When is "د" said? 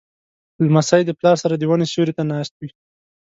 1.05-1.11, 1.57-1.63